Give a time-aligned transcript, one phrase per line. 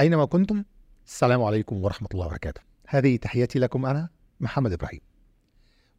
[0.00, 0.64] أينما كنتم؟
[1.06, 2.60] السلام عليكم ورحمة الله وبركاته.
[2.88, 4.08] هذه تحياتي لكم أنا
[4.40, 5.00] محمد إبراهيم.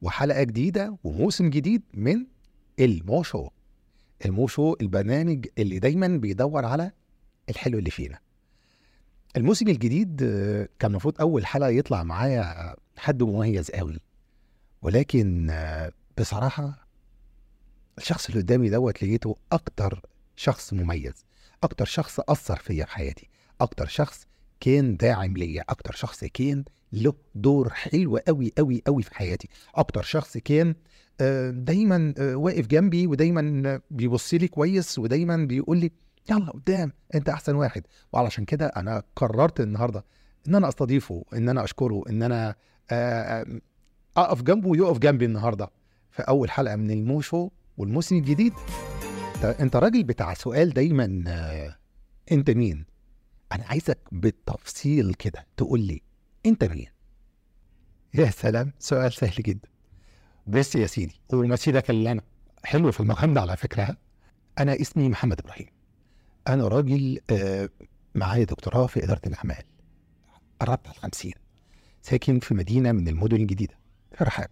[0.01, 2.25] وحلقة جديدة وموسم جديد من
[2.79, 3.49] المو شو.
[4.25, 6.91] المو شو البرنامج اللي دايما بيدور على
[7.49, 8.19] الحلو اللي فينا.
[9.37, 13.99] الموسم الجديد آه، كان المفروض أول حلقة يطلع معايا حد مميز قوي.
[14.81, 16.87] ولكن آه، بصراحة
[17.97, 20.01] الشخص اللي قدامي دوت لقيته أكتر
[20.35, 21.25] شخص مميز
[21.63, 23.29] أكتر شخص أثر فيا في حياتي.
[23.61, 24.27] أكتر شخص
[24.59, 26.63] كان داعم ليا أكتر شخص كان
[26.93, 29.49] له دور حلو قوي قوي قوي في حياتي.
[29.75, 30.75] أكتر شخص كان
[31.21, 35.91] آه، دايما آه، واقف جنبي ودايما بيبص لي كويس ودايما بيقول لي
[36.31, 37.83] يلا قدام أنت أحسن واحد.
[38.13, 40.05] وعلشان كده أنا قررت النهارده
[40.47, 42.55] إن أنا أستضيفه إن أنا أشكره إن أنا
[42.91, 43.45] آه،
[44.17, 45.69] أقف جنبه ويقف جنبي النهارده.
[46.11, 48.53] في أول حلقة من الموشو والموسم الجديد.
[49.59, 51.05] انت- راجل بتاع سؤال دايما
[52.31, 52.85] أنت مين؟
[53.51, 56.01] أنا عايزك بالتفصيل كده تقول لي
[56.45, 56.87] انت مين
[58.13, 59.69] يا سلام سؤال سهل جدا.
[60.47, 62.21] بس يا سيدي ومثيلك اللي أنا
[62.63, 63.97] حلو في المقام ده على فكرة؟
[64.59, 65.67] أنا اسمي محمد إبراهيم.
[66.47, 67.69] أنا راجل آه،
[68.15, 69.63] معايا دكتوراه في إدارة الأعمال
[70.59, 71.33] قربت على الخمسين
[72.01, 73.79] ساكن في مدينة من المدن الجديدة
[74.17, 74.49] في رحاب.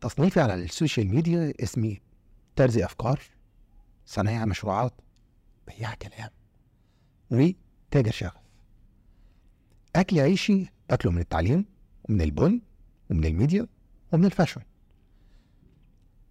[0.00, 2.00] تصنيفي على ال social media اسمي
[2.56, 3.20] ترزي أفكار
[4.06, 4.92] صنايع مشروعات
[5.66, 6.30] بياع كلام.
[7.32, 8.42] وتاجر شغف.
[9.96, 11.64] أكل عيشي باكله من التعليم
[12.08, 12.60] ومن البن
[13.10, 13.66] ومن الميديا
[14.12, 14.60] ومن ال fashion.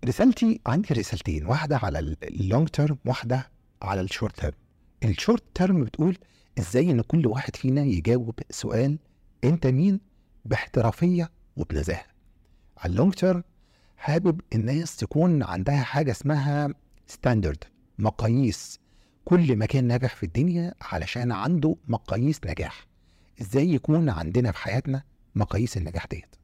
[0.05, 4.53] رسالتي عندي رسالتين واحدة على ال long term واحدة على ال short term
[5.03, 6.17] ال short term بتقول
[6.59, 8.99] إزاي إن كل واحد فينا يجاوب سؤال
[9.43, 9.99] أنت مين
[10.45, 12.05] باحترافية وبنزاهة.
[12.77, 13.43] على ال long term
[13.97, 16.69] حابب الناس تكون عندها حاجة اسمها
[17.07, 17.63] standard
[17.99, 18.80] مقاييس.
[19.25, 22.87] كل مكان ناجح في الدنيا علشان عنده مقاييس نجاح.
[23.41, 25.03] إزاي يكون عندنا في حياتنا
[25.35, 26.35] مقاييس النجاح ديت؟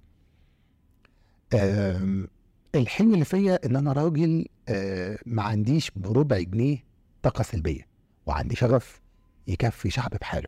[2.75, 6.83] الحلم اللي فيا إن أنا راجل آه، ما عنديش بربع جنيه
[7.23, 7.87] طاقة سلبية
[8.25, 9.01] وعندي شغف
[9.47, 10.47] يكفي شعب بحاله.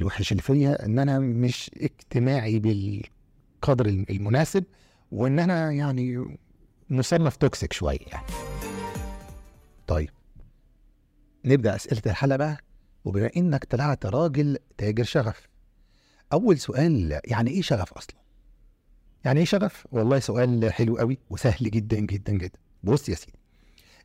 [0.00, 4.64] الوحش اللي فيا إن أنا مش اجتماعي بالقدر المناسب
[5.12, 6.36] وإن أنا يعني
[6.90, 8.26] مصنف توكسيك شوية يعني.
[9.86, 10.10] طيب
[11.46, 12.58] نبدأ أسئلة الحلقة بقى
[13.04, 15.48] وبما إنك طلعت راجل تاجر شغف.
[16.32, 18.16] أول سؤال يعني إيه شغف أصلا؟
[19.24, 22.58] يعني إيه شغف؟ والله سؤال حلو قوي وسهل جدا جدا جدا.
[22.82, 23.32] بص يا سيدي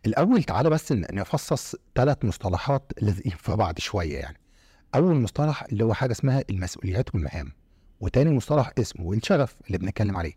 [0.06, 4.38] الأول تعالى بس نفصص ثلاث مصطلحات لازقين في بعض شوية يعني.
[4.96, 7.52] أول مصطلح اللي هو حاجة اسمها المسؤوليات والمهام
[8.00, 10.34] وتاني مصطلح اسمه الشغف اللي بنتكلم عليه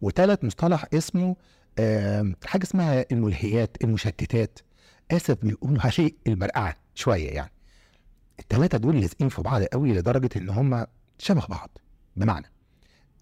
[0.00, 1.36] وتالت مصطلح اسمه
[1.78, 4.58] آم، حاجة اسمها الملهيات المشتتات.
[5.10, 7.50] آسف بيقولوا عليه المرقعه شوية يعني.
[8.40, 10.86] التلاتة دول لازقين في بعض قوي لدرجة إن هم
[11.18, 11.78] شبه بعض.
[12.16, 12.46] بمعنى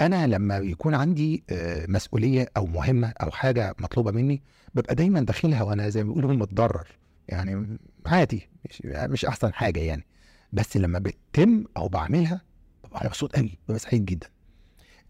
[0.00, 4.42] أنا لما يكون عندي آه، مسؤولية أو مهمة أو حاجة مطلوبة مني
[4.74, 6.88] ببقى دايما داخلها وأنا زي ما بيقولوا متضرر.
[7.28, 10.06] يعني عادي مش, مش أحسن حاجة يعني.
[10.52, 12.40] بس لما بتتم أو بعملها
[12.84, 14.26] ببقى مبسوط قوي ببقى سعيد جدا.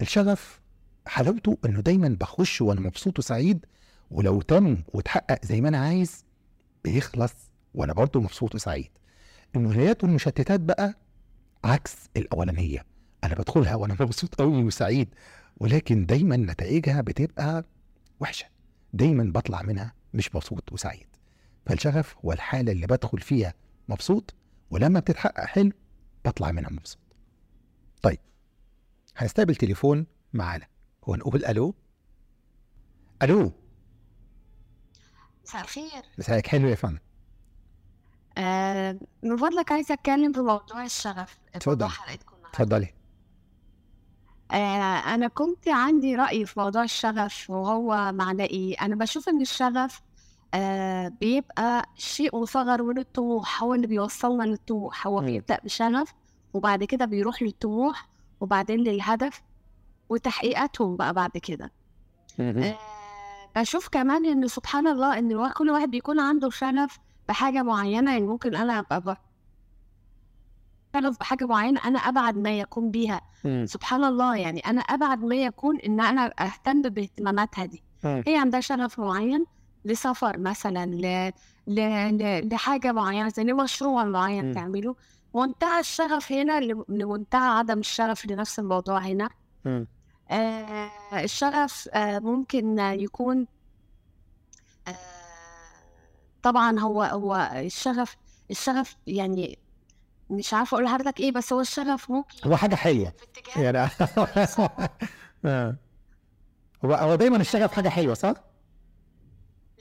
[0.01, 0.61] الشغف
[1.07, 3.67] حلاوته إنه دايما بخش وأنا مبسوط وسعيد
[4.11, 6.25] ولو تم وتحقق زي ما أنا عايز
[6.87, 7.35] بيخلص
[7.75, 8.91] وأنا برضه مبسوط وسعيد.
[9.57, 10.95] الملهيات والمشتتات بقى
[11.65, 12.85] عكس الأولانية.
[13.25, 15.15] أنا بدخلها وأنا مبسوط قوي وسعيد.
[15.57, 17.65] ولكن دايما نتائجها بتبقى
[18.21, 18.47] وحشة.
[18.93, 21.07] دايما بطلع منها مش مبسوط وسعيد.
[21.67, 23.55] فالشغف هو الحالة اللي بدخل فيها
[23.89, 24.35] مبسوط
[24.71, 25.73] ولما بتتحقق حلو
[26.25, 27.01] بطلع منها مبسوط.
[28.03, 28.19] طيب
[29.17, 30.67] هنستقبل تليفون معانا.
[31.07, 31.75] ونقول ألو؟
[33.23, 33.53] ألو؟
[35.47, 36.03] مساء الخير.
[36.19, 36.99] مساءك حلو يا فندم.
[38.39, 41.39] آه من فضلك عايزة أتكلم في موضوع الشغف.
[41.55, 41.73] اتفضل.
[41.73, 42.95] موضوع حلقتكم النهاردة اتفضلي.
[44.53, 50.01] آه أنا كنت عندي رأي في موضوع الشغف وهو معناه إيه؟ أنا بشوف إن الشغف
[50.54, 53.63] آه بيبقى شيء مصغر من الطموح.
[53.63, 55.07] هو اللي بيوصلنا للطموح.
[55.07, 55.21] هو.
[55.21, 56.15] بيبدأ بشغف
[56.54, 58.09] وبعد كده بيروح للطموح
[58.41, 59.43] وبعدين للهدف
[60.09, 61.72] وتحقيقاتهم بقى بعد كده.
[62.41, 62.78] آه،
[63.57, 66.99] بشوف كمان إن سبحان الله إن كل واحد بيكون عنده شغف
[67.29, 69.17] بحاجة معينة يعني ممكن أنا أبقى
[70.97, 73.67] شغف بحاجة معينة أنا أبعد ما يكون بيها مم.
[73.67, 78.23] سبحان الله يعني أنا أبعد ما يكون إن أنا أهتم باهتماماتها دي مم.
[78.27, 79.47] هي عندها شغف معين
[79.85, 81.33] لسفر مثلا ل...
[81.67, 81.81] ل...
[82.19, 82.49] ل...
[82.55, 84.53] لحاجة معينة زي مشروع معين مم.
[84.55, 84.97] تعمله
[85.35, 86.61] منتهى الشغف هنا.
[86.89, 89.29] لمنتهى عدم الشغف لنفس الموضوع هنا.
[90.31, 93.47] آه الشغف آه ممكن يكون
[94.89, 94.93] آه
[96.43, 98.17] طبعا هو هو الشغف
[98.51, 99.59] الشغف يعني
[100.31, 103.13] مش عارفة أقول لحضرتك إيه بس هو الشغف ممكن هو حاجة حلوة
[103.57, 103.78] يعني
[105.45, 105.77] آه.
[106.84, 108.34] هو هو دايما الشغف حاجة حلوة صح؟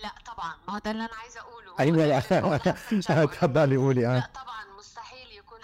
[0.04, 1.98] لا طبعا ما هو ده اللي أنا عايزة أقوله أيوه
[3.10, 3.24] بقوله.
[3.24, 4.65] اتفضلي قولي لا آه طبعا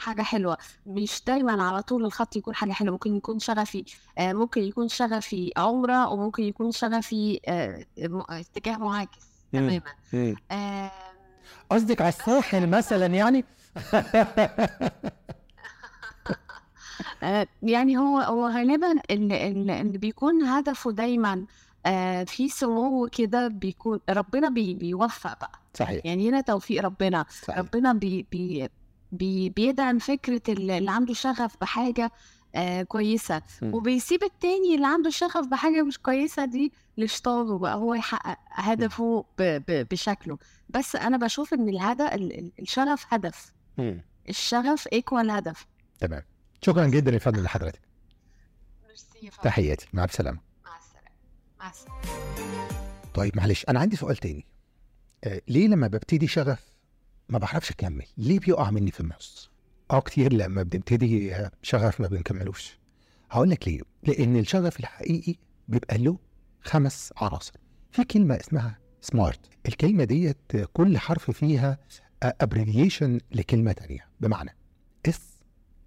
[0.02, 0.58] حاجة حلوة.
[0.86, 3.84] مش دايما على طول الخط يكون حاجة حلوة ممكن يكون شغفي.
[4.18, 7.86] آه، ممكن يكون شغفي عمرة وممكن يكون شغفي آه،
[8.30, 9.18] اتجاه معاكس.
[9.54, 9.82] تماما.
[11.72, 13.46] قصدك على الساحل مثلا يعني؟
[17.24, 21.46] آه، يعني هو هو غالبا اللي, اللي اللي بيكون هدفه دايما
[21.86, 25.60] آه، في سمو كده بيكون ربنا بي بيوفق بقى.
[25.74, 26.06] صحيح.
[26.06, 27.26] يعني هنا توفيق ربنا.
[27.44, 27.58] صحيح.
[27.60, 28.70] ربنا بي بي
[29.12, 32.12] بي بيدعم فكرة اللي اللي عنده شغف بحاجة
[32.56, 33.42] آه كويسة.
[33.62, 33.74] مم.
[33.76, 39.42] وبيسيب التاني اللي عنده شغف بحاجة مش كويسة دي لشطاره بقى هو يحقق هدفه ب
[39.68, 40.38] ب بشكله.
[40.70, 43.52] بس أنا بشوف إن الهدف ال- ال- الشغف هدف.
[43.78, 44.02] مم.
[44.30, 45.68] الشغف ايكوال هدف.
[46.00, 46.22] تمام.
[46.62, 47.82] شكرا جدا يا فندم لحضرتك.
[49.44, 49.88] تحياتي.
[49.94, 50.40] مع السلامة.
[50.66, 51.10] مع السلامة.
[51.60, 52.02] مع السلامة.
[53.14, 54.46] طيب معلش أنا عندي سؤال تاني.
[55.24, 56.71] آه ليه لما ببتدي شغف
[57.32, 58.06] ما بعرفش أكمل.
[58.18, 59.52] ليه بيقع مني في النص
[59.92, 62.80] آه كتير لما بنبتدي شغف ما بنكملوش.
[63.32, 63.82] هقول لك ليه.
[64.04, 65.36] لأن الشغف الحقيقي
[65.68, 66.18] بيبقى له
[66.62, 67.54] خمس عناصر.
[67.92, 70.38] في كلمة اسمها SMART الكلمة ديت
[70.74, 71.78] كل حرف فيها
[72.24, 74.08] abbreviation لكلمة تانية.
[74.20, 74.56] بمعنى
[75.06, 75.22] S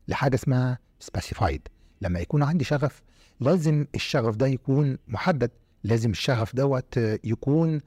[0.08, 1.68] لحاجة اسمها specified
[2.00, 3.02] لما يكون عندي شغف
[3.40, 5.50] لازم الشغف ده يكون محدد.
[5.84, 7.80] لازم الشغف دوت يكون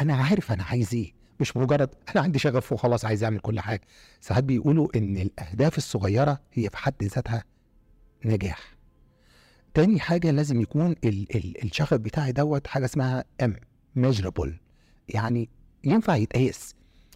[0.00, 1.12] أنا عارف أنا عايز إيه.
[1.40, 3.80] مش مجرد أنا عندي شغف وخلاص عايز أعمل كل حاجة.
[4.20, 7.44] ساعات بيقولوا إن الأهداف الصغيرة هي في حد ذاتها
[8.24, 8.74] نجاح.
[9.74, 13.56] تاني حاجة لازم يكون ال ال الشغف بتاعي دوت حاجة اسمها M
[13.96, 14.58] measurable
[15.08, 15.48] يعني
[15.84, 16.74] ينفع يتقاس.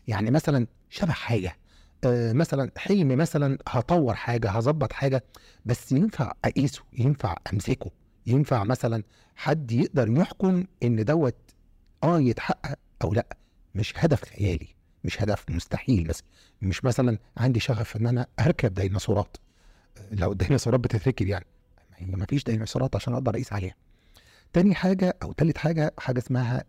[0.09, 1.56] يعني مثلا شبه حاجة
[2.05, 5.25] آه مثلا حلم مثلا هطور حاجة هظبط حاجة
[5.67, 7.91] بس ينفع أقيسه ينفع أمسكه
[8.26, 9.03] ينفع مثلا
[9.37, 11.37] حد يقدر يحكم إن دوت
[12.05, 13.37] آه يتحقق أو لأ.
[13.75, 14.69] مش هدف خيالي
[15.05, 16.25] مش هدف مستحيل مثلا
[16.62, 19.37] مش مثلا عندي شغف إن أنا أركب ديناصورات.
[20.12, 21.47] لو الديناصورات بتتركب يعني
[22.00, 23.75] ما فيش ديناصورات عشان أقدر أقيس عليها.
[24.53, 26.65] تاني حاجة أو تالت حاجة حاجة اسمها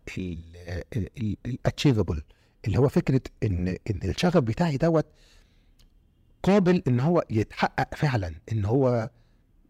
[1.46, 2.22] الاتشيفبل
[2.66, 5.06] اللي هو فكرة إن إن الشغف بتاعي دوت
[6.42, 9.10] قابل إن هو يتحقق فعلا إن هو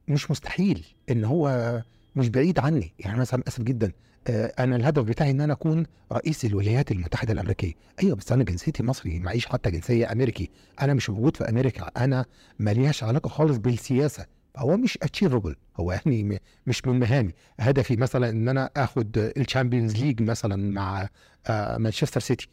[0.08, 1.82] مش مستحيل إن هو
[2.16, 2.94] مش بعيد عني.
[2.98, 3.92] يعني مثلا آسف جدا
[4.28, 7.72] أنا الهدف بتاعي إن أنا أكون رئيس الولايات المتحدة الأمريكية.
[8.02, 10.50] أيوه بس أنا جنسيتي مصري معيش حتى جنسية أمريكي.
[10.82, 12.24] أنا مش موجود في أمريكا أنا
[12.58, 14.26] ماليش علاقة خالص بالسياسة.
[14.54, 17.32] فهو مش achievable هو يعني مش من مهامي.
[17.60, 21.08] هدفي مثلا إن أنا آخد ال Champions League مثلا مع
[21.46, 22.48] آه، مانشستر سيتي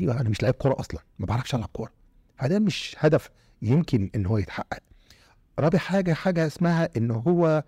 [0.00, 1.90] أيوه أنا مش لعيب كورة أصلا ما بعرفش ألعب كورة.
[2.36, 3.30] فده مش هدف
[3.62, 4.78] يمكن إن هو يتحقق.
[5.58, 7.64] رابع حاجة حاجة اسمها إن هو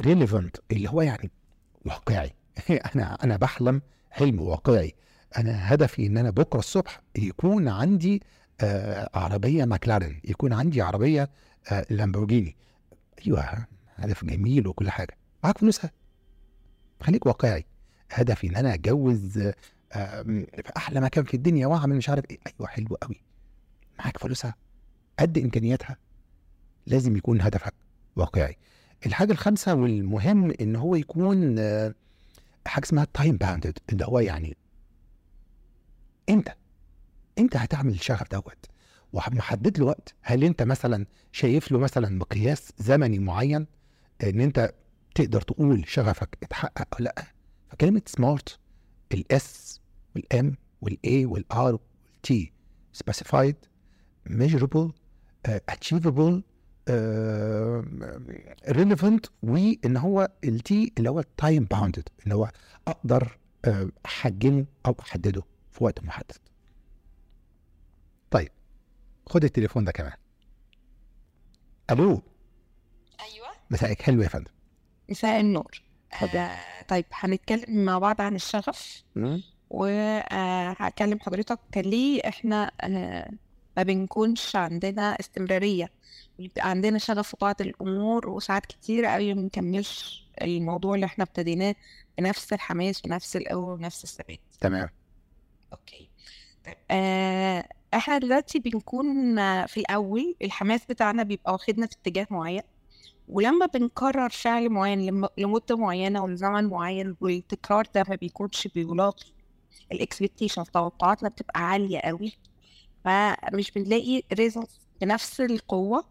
[0.00, 1.30] relevant اللي هو يعني
[1.84, 2.30] واقعي.
[2.94, 4.94] أنا أنا بحلم حلم واقعي.
[5.38, 8.22] أنا هدفي إن أنا بكرة الصبح يكون عندي
[8.60, 11.30] آه عربية ماكلارين يكون عندي عربية
[11.72, 12.56] آه لامبورجيني.
[13.26, 13.66] أيوه
[13.96, 15.16] هدف جميل وكل حاجة.
[15.44, 15.90] معاك فلوسها؟
[17.02, 17.66] خليك واقعي.
[18.10, 19.38] هدفي إن أنا أتجوز
[19.92, 22.38] آه، في أحلى مكان في الدنيا وأعمل مش عارف إيه.
[22.46, 23.22] أيوه حلو قوي
[23.98, 24.54] معاك فلوسها؟
[25.18, 25.96] قد إمكانياتها؟
[26.86, 27.74] لازم يكون هدفك
[28.16, 28.56] واقعي.
[29.06, 31.94] الحاجة الخامسة والمهم إن هو يكون آه،
[32.66, 34.56] حاجة اسمها time bounded اللي هو يعني
[36.30, 36.52] إمتى؟
[37.38, 38.66] إمتى هتعمل الشغف دوت؟
[39.12, 40.14] ومحدد له وقت.
[40.22, 43.66] هل أنت مثلا شايف له مثلا مقياس زمني معين؟
[44.22, 44.74] إن أنت
[45.14, 47.14] تقدر تقول شغفك اتحقق أو لأ؟
[47.68, 48.58] فكلمة سمارت
[49.12, 49.80] الاس
[50.16, 51.78] والام والاي والار
[52.14, 52.52] والتي
[52.92, 53.56] specified
[54.28, 56.42] uh, achievable
[58.68, 62.50] relevant وان هو ال T اللي هو time bounded اللي هو
[62.88, 66.38] أقدر آه، أحجمه أو أحدده في وقت محدد.
[68.30, 68.50] طيب
[69.26, 70.12] خد التليفون ده كمان.
[71.90, 72.22] ألو؟
[73.20, 73.48] أيوه.
[73.70, 74.02] مساءك.
[74.02, 74.50] حلو يا فندم.
[75.08, 75.82] مساء النور.
[76.34, 76.56] آه
[76.88, 79.04] طيب هنتكلم مع بعض عن الشغف.
[79.70, 81.58] وهكلم حضرتك.
[81.76, 83.30] ليه إحنا آه
[83.76, 85.90] ما بنكونش عندنا استمرارية.
[86.38, 91.74] بيبقى عندنا شغف في بعض الأمور وساعات كتير قوي ما بنكملش الموضوع اللي إحنا ابتديناه
[92.18, 94.40] بنفس الحماس ونفس القوة ونفس الثبات.
[94.60, 94.88] تمام.
[95.72, 96.08] أوكي.
[96.66, 102.62] طيب آه إحنا دلوقتي بنكون في الأول الحماس بتاعنا بيبقى واخدنا في اتجاه معين
[103.28, 109.24] ولما بنكرر فعل معين لم- لمدة معينة ولزمن معين والتكرار ده ما بيكونش بيلاقي
[109.92, 112.32] ال expectation توقعاتنا بتبقى عالية قوي
[113.06, 116.04] فمش بنلاقي results بنفس القوة.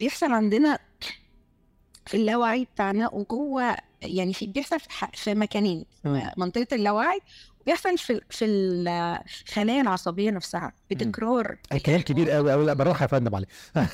[0.00, 0.78] بيحصل عندنا
[2.06, 5.84] في اللاوعي بتاعنا وجوه يعني في بيحصل في, في مكانين.
[6.36, 7.20] منطقة اللاوعي
[7.60, 11.58] وبيحصل في في الخلايا العصبية نفسها بتكرار.
[11.72, 13.46] الكلام كبير قوي قوي لا بالراحة يا فندم علي.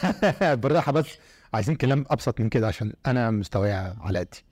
[0.56, 1.06] بالراحة بس.
[1.54, 4.44] عايزين كلام أبسط من كده عشان أنا مستواي على قدي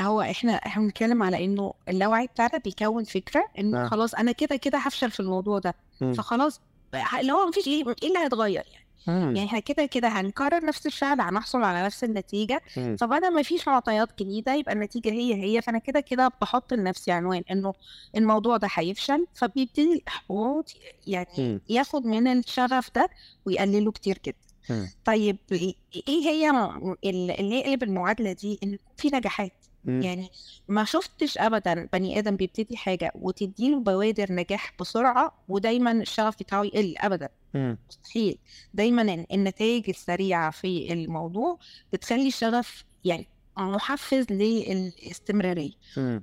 [0.00, 3.88] هو إحنا إحنا بنتكلم على إنه اللاوعي بتاعنا بيكون فكرة انه آه.
[3.88, 6.12] خلاص أنا كده كده هفشل في الموضوع ده مم.
[6.12, 6.60] فخلاص
[7.20, 11.20] اللي هو مفيش إيه إيه اللي هيتغير يعني يعني إحنا كده كده هنكرر نفس الفعل
[11.20, 12.96] هنحصل على نفس النتيجة مم.
[12.96, 17.42] فبدل ما فيش معطيات جديدة يبقى النتيجة هي هي فأنا كده كده بحط لنفسي عنوان
[17.50, 17.72] إنه
[18.16, 20.74] الموضوع ده هيفشل فبيبتدي الاحباط
[21.06, 21.60] يعني مم.
[21.68, 23.08] ياخد من الشغف ده
[23.46, 24.36] ويقلله كتير جدا
[24.70, 24.88] مم.
[25.04, 25.74] طيب إيه
[26.30, 29.52] هي م- ال- اللي يقلب المعادلة دي إن في نجاحات
[29.84, 30.02] مم.
[30.02, 30.28] يعني
[30.68, 36.94] ما شفتش ابدا بني آدم بيبتدي حاجة وتديله بوادر نجاح بسرعة ودايما الشغف بتاعه يقل
[36.98, 37.78] ابدا مم.
[37.88, 38.38] مستحيل
[38.74, 41.58] دايما ال- النتائج السريعة في الموضوع
[41.92, 45.70] بتخلي الشغف يعني محفز للاستمرارية.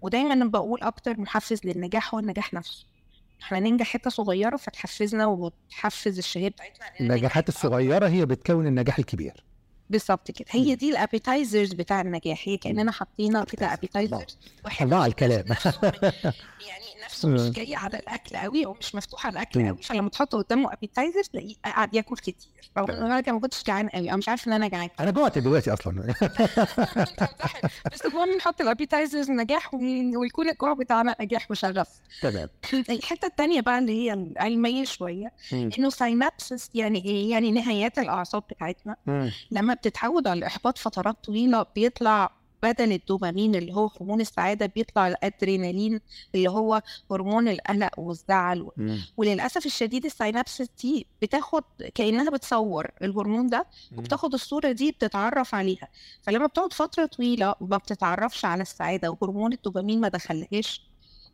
[0.01, 2.85] ودايما بقول أكتر محفز للنجاح هو النجاح نفسه
[3.41, 7.49] إحنا ننجح حتة صغيرة فتحفزنا وتحفز الشهية بتاعتنا النجاحات.
[7.49, 9.43] الصغيرة هي بتكون النجاح الكبير
[9.89, 10.47] بالظبط كده.
[10.51, 10.75] هي.
[10.75, 13.73] دي ال appetizers بتاع النجاح هي كأننا حاطينها كده.
[13.73, 14.37] ابيتايزرز
[14.81, 15.45] الله على الكلام.
[16.67, 19.67] يعني نفسه مش جاي على الأكل قوي أو مش مفتوح على الأكل.
[19.67, 22.35] قوي فلما تحط قدامه appetizer تلاقيه قاعد ياكل كتير.
[22.77, 22.91] رغم.
[22.91, 24.89] ان أنا ما كنتش جعان قوي أنا مش عارف إن أنا جعان.
[24.99, 25.93] أنا جوعت دلوقتي أصلا.
[27.93, 31.87] بس المهم نحط ال appetizers نجاح وي- ويكون الجوع بتاعنا نجاح وشغف
[32.21, 32.49] تمام.
[32.89, 35.31] الحتة الثانية بقى اللي هي العلمية شوية.
[35.53, 38.95] إنه synapses يعني إيه؟ يعني نهايات الأعصاب بتاعتنا.
[39.51, 42.31] لما بتتعود على الإحباط فترات طويلة بيطلع
[42.63, 45.99] بدل الدوبامين اللي هو هرمون السعادة بيطلع الأدرينالين
[46.35, 48.69] اللي هو هرمون القلق والزعل.
[48.77, 48.99] مم.
[49.17, 51.63] وللأسف الشديد ال synapses دي بتاخد
[51.95, 53.65] كأنها بتصور الهرمون ده
[53.97, 55.87] وبتاخد الصورة دي بتتعرف عليها.
[56.21, 60.86] فلما بتقعد فترة طويلة ما بتتعرفش على السعادة وهرمون الدوبامين ما دخلهاش.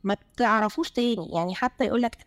[0.04, 2.18] ما بتعرفوش تاني يعني حتى يقول لك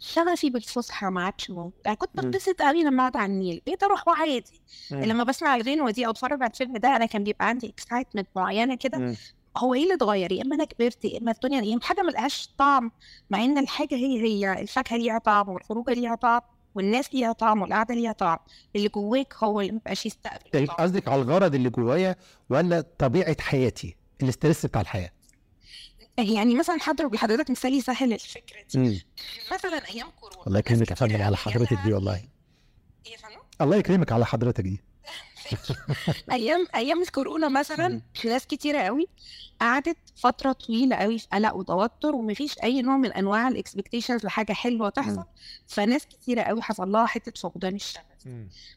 [0.00, 2.16] شغفي بالفسحة ما عادش موجود أنا كنت.
[2.16, 5.04] بتبسط قوي لما أقعد على النيل بقيت أروح وعادي مم.
[5.04, 8.74] لما بسمع الغنوه دي أو اتفرج على الفيلم ده أنا كان بيبقى عندي اكسايتمنت معينة
[8.74, 9.14] كده.
[9.56, 12.48] هو إيه اللي اتغير يا إما أنا كبرت يا إما الدنيا يا إما حاجة ملهاش
[12.58, 12.90] طعم
[13.30, 16.40] مع إن الحاجة هي هي الفاكهة ليها طعم والخروجة ليها طعم
[16.74, 18.38] والناس ليها طعم والقعدة ليها طعم
[18.76, 20.76] اللي جواك هو اللي مبقاش يستقبل الطعم.
[20.76, 22.16] قصدك على الغرض اللي جوايا
[22.50, 25.10] ولا طبيعة حياتي ال stress بتاع الحياة
[26.22, 29.06] يعني مثلا هضرب لحضرتك مثال يسهل الفكرة دي.
[29.52, 32.28] مثلا أيام كورونا الله يكرمك يا فندم على قوي حضرتك دي والله إيه؟
[33.60, 34.80] الله يكرمك على حضرتك دي
[36.32, 38.02] أيام أيام الكورونا مثلا مم.
[38.24, 39.06] ناس كتيرة قوي
[39.60, 44.52] قعدت فترة طويلة قوي في قلق وتوتر ومفيش أي نوع من أنواع ال expectations لحاجة
[44.52, 45.24] حلوة تحصل.
[45.66, 48.02] فناس كتيرة قوي حصل لها حتة فقدان الشغف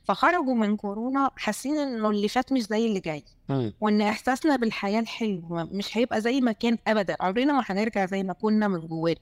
[0.03, 3.23] فخرجوا من كورونا حاسين إنه اللي فات مش زي اللي جاي.
[3.81, 8.33] وإن إحساسنا بالحياة الحلو مش هيبقى زي ما كان ابدا عمرنا ما هنرجع زي ما
[8.33, 9.15] كنا من جوانا.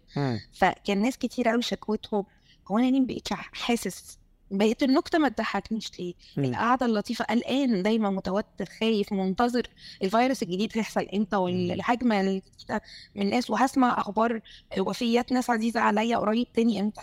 [0.53, 2.25] فكان ناس كتير قوي شكوتهم
[2.71, 4.18] هو أنا ليه مبقتش حاسس
[4.51, 6.13] بقيت النكتة ما تضحكنيش ليه.
[6.37, 9.67] القعدة اللطيفة قلقان دايما متوتر خايف منتظر
[10.03, 12.81] الفيروس الجديد هيحصل إمتى والهجمه الجديده
[13.15, 13.49] من الناس.
[13.49, 14.41] وهسمع أخبار
[14.79, 17.01] وفيات ناس عزيزة عليا قريب تاني إمتى؟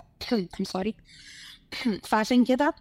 [0.73, 0.95] sorry
[2.09, 2.75] فعشان كده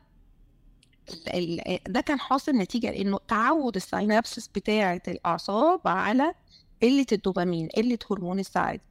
[1.87, 6.33] ده كان حاصل نتيجة لإنه تعود ال synapses بتاعة الأعصاب على
[6.81, 8.81] قلة الدوبامين قلة هرمون السعادة.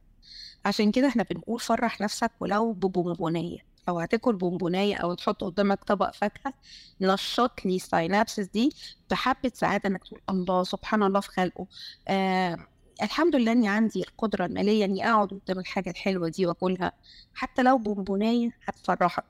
[0.65, 6.11] عشان كده إحنا بنقول فرح نفسك ولو ببونبونيه أو هتاكل بونبونيه أو تحط قدامك طبق
[6.13, 6.53] فاكهة
[7.01, 8.69] نشط لي ال synapses دي
[9.11, 11.67] بحبة سعادة إنك تقول الله سبحان الله في خلقه.
[12.07, 12.57] آه
[13.03, 16.91] الحمد لله إني عندي القدرة المالية إني أقعد قدام الحاجة الحلوة دي وأكلها.
[17.33, 19.23] حتى لو بونبونيه هتفرحك.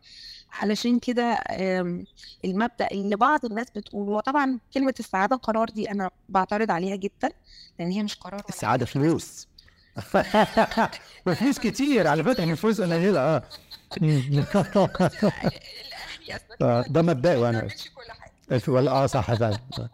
[0.52, 1.40] علشان كده
[2.46, 7.30] المبدأ اللي بعض الناس بتقول وطبعا كلمة السعادة قرار دي أنا بعترض عليها جدا
[7.80, 9.48] لأن هي مش قرار السعادة فلوس.
[11.28, 13.44] وفلوس كتير على فكرة يعني فلوس قليلة آه.
[16.62, 18.62] آه، ده مبدئي وأنا بنعملش كل حاجة.
[18.68, 19.58] ولا آه صح فعلا.
[19.78, 19.88] غير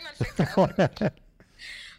[0.00, 0.90] لنا الفكرة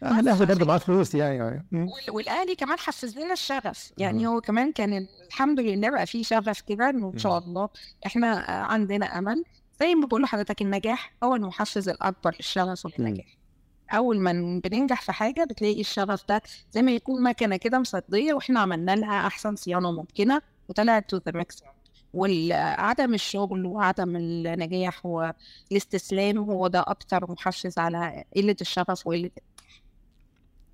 [0.02, 1.42] لا هو برضه معاه فلوس يعني.
[1.72, 3.92] وال- والأهلي كمان حفز لنا الشغف.
[3.98, 7.68] يعني هو كمان كان ال- الحمد لله بقى فيه شغف كده إنه إن شاء الله
[8.06, 9.44] إحنا آه، عندنا أمل.
[9.80, 13.26] زي ما بقول لحضرتك النجاح هو المحفز الأكبر للشغف وللنجاح
[13.92, 18.60] أول ما بننجح في حاجة بتلاقي الشغف ده زي ما يكون مكنة كده مصدية وإحنا
[18.60, 20.42] عملنا لها أحسن صيانة ممكنة.
[20.70, 21.70] وطلعت to the maximum
[22.14, 29.30] وعدم الشغل وعدم النجاح والاستسلام هو ده أكتر محفز على قلة الشغف وقلة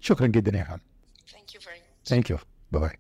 [0.01, 0.81] شكرا جدا يا فندم.
[1.29, 2.09] Thank you very much.
[2.09, 2.39] thank you
[2.73, 2.97] bye bye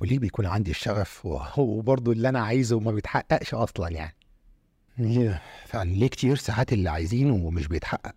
[0.00, 4.14] وليه بيكون عندي الشغف؟ وهو برضه اللي أنا عايزه وما بيتحققش أصلا يعني.
[4.98, 8.14] ليه- فعلا ليه كتير ساعات اللي عايزينه ومش بيتحقق؟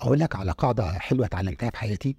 [0.00, 2.16] أقول لك على قاعدة حلوة اتعلمتها في حياتي.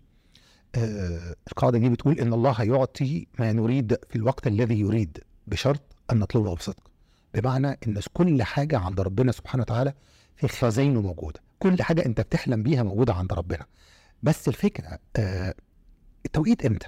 [0.75, 6.20] آه القاعدة دي بتقول إن الله يعطي ما نريد في الوقت الذي يريد بشرط أن
[6.20, 6.91] نطلبه بصدق.
[7.34, 9.94] بمعنى إن كل حاجة عند ربنا سبحانه وتعالى
[10.36, 11.39] في خزاينه موجودة.
[11.60, 13.65] كل حاجة أنت بتحلم بيها موجودة عند ربنا.
[14.24, 15.55] بس الفكرة آه
[16.25, 16.88] التوقيت إمتى؟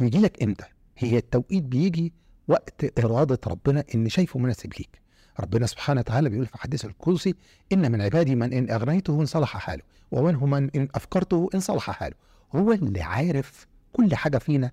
[0.00, 0.64] يجي لك إمتى؟
[0.98, 2.12] هي التوقيت بيجي
[2.48, 5.00] وقت إرادة ربنا إن شايفه مناسب ليك.
[5.40, 7.34] ربنا سبحانه وتعالى بيقول في حديث القدسي
[7.72, 9.82] إن من عبادي من إن أغنيته إنصلح حاله
[10.12, 12.14] ومنهم من إن أفكرته إنصلح حاله.
[12.54, 14.70] هو اللي عارف كل حاجة فينا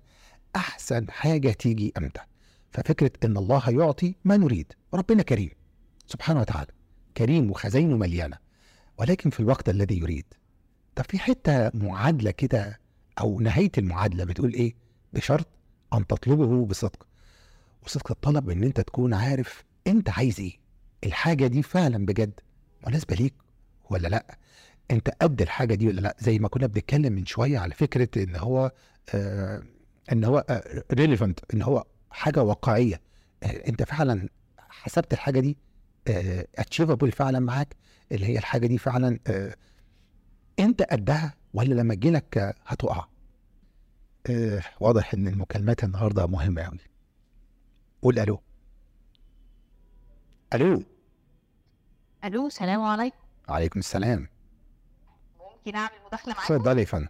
[0.56, 2.20] أحسن حاجة تيجي أمتى.
[2.70, 5.50] ففكرة إن الله يعطي ما نريد ربنا كريم
[6.06, 6.70] سبحانه وتعالى
[7.16, 8.36] كريم وخزاينه مليانة.
[8.98, 10.24] ولكن في الوقت الذي يريد
[10.96, 12.80] طب في حتة معادلة كده
[13.20, 14.74] أو نهاية المعادلة بتقول إيه؟
[15.12, 15.46] بشرط
[15.94, 17.06] أن تطلبه بصدق.
[17.82, 20.58] وصدق الطلب إن أنت تكون عارف أنت عايز إيه.
[21.04, 22.40] الحاجة دي فعلا بجد
[22.86, 23.34] مناسبة ليك
[23.90, 24.38] ولا لأ؟
[24.90, 28.36] انت قد الحاجة دي ولا لا؟ زي ما كنا بنتكلم من شوية على فكرة إن
[28.36, 28.72] هو
[29.14, 29.62] آه
[30.12, 30.62] إن هو
[30.92, 33.00] ريليفنت إن هو حاجة واقعية.
[33.42, 35.56] آه أنت فعلا حسبت الحاجة دي
[36.58, 37.76] اتشيفبل فعلا معاك
[38.12, 39.56] اللي هي الحاجة دي فعلا آه
[40.58, 43.06] أنت قدها ولا لما تجيلك آه، هتقع؟
[44.30, 46.78] آه واضح إن المكالمات النهارده مهمة قوي
[48.02, 48.40] قول ألو.
[50.54, 50.82] ألو.
[52.24, 53.16] ألو سلام عليكم.
[53.48, 54.28] عليكم السلام.
[55.66, 57.08] ممكن أعمل مداخلة معاكم؟ اتفضلي يا فندم.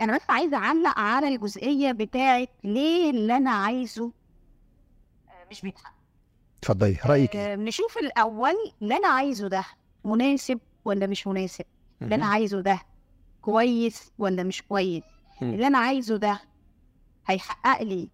[0.00, 4.12] أنا بس عايزة أعلق على الجزئية بتاعه ليه اللي أنا عايزه.
[5.28, 5.94] آه، مش بيتحقق
[6.58, 9.64] اتفضلي رأيك آه، نشوف الأول اللي أنا عايزه ده
[10.04, 11.64] مناسب ولا مش مناسب.
[12.02, 12.80] اللي أنا عايزه ده
[13.42, 15.02] كويس ولا مش كويس.
[15.42, 16.40] اللي أنا عايزه ده
[17.26, 18.08] هيحقق لي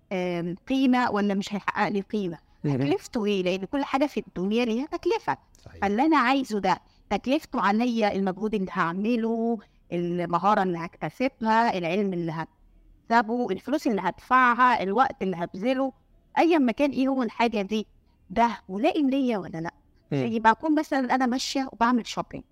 [0.68, 2.38] قيمة ولا مش هيحقق لي قيمة.
[2.64, 5.38] تكلفته إيه؟ لأن كل حاجة في الدنيا ليها تكلفة.
[5.64, 5.80] صحيح.
[5.80, 9.58] فاللي أنا عايزه ده تكلفته عليا المجهود اللي هعمله
[9.92, 15.92] المهارة اللي هكتسبها العلم اللي هكتسبه الفلوس اللي هدفعها الوقت اللي هبذله
[16.38, 17.86] ايا ما كان إيه هو الحاجة دي
[18.30, 19.74] ده ملائم ليا ولا لأ
[20.12, 20.18] مم.
[20.32, 22.44] يبقى أكون مثلا أنا ماشية وبعمل شوبينج.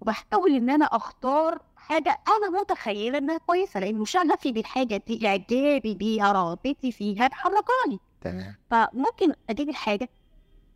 [0.00, 6.32] وبحاول إن أنا أختار حاجة أنا متخيلة إنها كويسة لأن شغفي بالحاجة دي إعجابي بيها
[6.32, 10.08] رغبتي فيها محركاني تمام فممكن أجيب الحاجة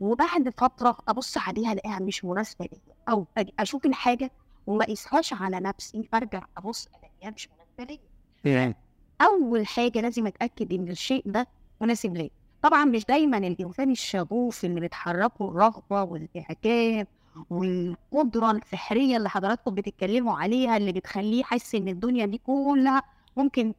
[0.01, 3.27] وبعد فترة أبص عليها الاقيها مش مناسبة ليا أو
[3.59, 4.31] أشوف الحاجة
[4.67, 7.99] وما أقيسهاش على نفسي فارجع أبص ألاقيها مش مناسبة
[8.45, 8.75] ليا.
[9.21, 11.47] أول حاجة لازم أتأكد إن الشيء ده
[11.81, 12.31] مناسب ليا
[12.63, 17.07] طبعا مش دايما الإنسان الشغوف اللي بتحركه الرغبه والإعجاب
[17.51, 23.03] والقدرة السحرية اللي حضراتكم بتتكلموا عليها اللي بتخليه يحس إن الدنيا دي كلها
[23.37, 23.75] ممكن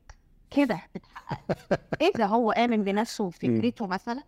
[0.52, 1.80] كده تتحقق
[2.16, 4.24] إذا هو آمن بنفسه وفكرته مثلا.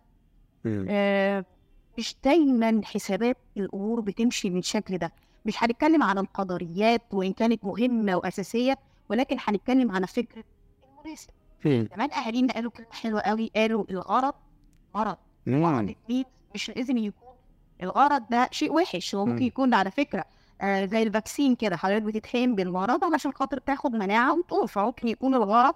[0.66, 1.44] آه،
[1.98, 5.12] مش دايما حسابات الأمور بتمشي بالشكل ده
[5.46, 10.44] مش هنتكلم عن القدريات وإن كانت مهمة وأساسية ولكن هنتكلم عن فكرة
[10.84, 11.30] المناسب.
[11.62, 14.34] كمان أهالينا قالوا كلمة حلوة قوي قالوا الغرض
[14.94, 15.16] مرض.
[15.84, 16.24] الاثنين
[16.54, 17.28] مش لازم يكون
[17.82, 19.32] الغرض ده شيء وحش هو مم.
[19.32, 20.24] ممكن يكون على فكرة
[20.60, 25.74] آه زي الفاكسين كده حضرتك بتتحقن بالمرض علشان خاطر تاخد مناعة وتقول فممكن يكون الغرض